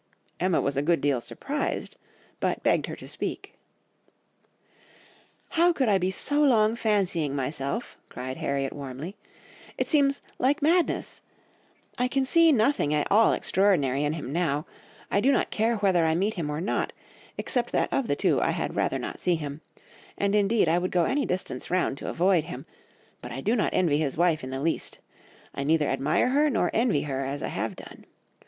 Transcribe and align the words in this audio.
"Emma 0.39 0.59
was 0.59 0.75
a 0.75 0.81
good 0.81 0.99
deal 0.99 1.21
surprised, 1.21 1.95
but 2.39 2.63
begged 2.63 2.87
her 2.87 2.95
to 2.95 3.07
speak.... 3.07 3.53
"'How 5.49 5.71
could 5.71 5.89
I 5.89 5.99
be 5.99 6.09
so 6.09 6.41
long 6.41 6.75
fancying 6.75 7.35
myself—,' 7.35 7.97
cried 8.09 8.37
Harriet 8.37 8.73
warmly. 8.73 9.15
'It 9.77 9.87
seems 9.87 10.23
like 10.39 10.63
madness! 10.63 11.21
I 11.99 12.07
can 12.07 12.25
see 12.25 12.51
nothing 12.51 12.95
at 12.95 13.11
all 13.11 13.31
extraordinary 13.33 14.03
in 14.03 14.13
him 14.13 14.33
now, 14.33 14.65
I 15.11 15.21
do 15.21 15.31
not 15.31 15.51
care 15.51 15.75
whether 15.75 16.03
I 16.03 16.15
meet 16.15 16.33
him 16.33 16.49
or 16.49 16.59
not, 16.61 16.93
except 17.37 17.71
that 17.73 17.93
of 17.93 18.07
the 18.07 18.15
two 18.15 18.41
I 18.41 18.49
had 18.49 18.75
rather 18.75 18.97
not 18.97 19.19
see 19.19 19.35
him; 19.35 19.61
and 20.17 20.33
indeed 20.33 20.67
I 20.67 20.79
would 20.79 20.89
go 20.89 21.03
any 21.05 21.27
distance 21.27 21.69
round 21.69 21.99
to 21.99 22.09
avoid 22.09 22.45
him, 22.45 22.65
but 23.21 23.31
I 23.31 23.39
do 23.39 23.55
not 23.55 23.71
envy 23.75 23.99
his 23.99 24.17
wife 24.17 24.43
in 24.43 24.49
the 24.49 24.61
least; 24.61 24.97
I 25.53 25.63
neither 25.63 25.87
admire 25.89 26.29
her 26.29 26.49
nor 26.49 26.71
envy 26.73 27.03
her 27.03 27.23
as 27.23 27.43
I 27.43 27.49
have 27.49 27.75
done. 27.75 28.05